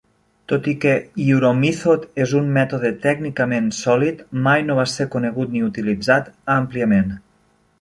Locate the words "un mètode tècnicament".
2.39-3.67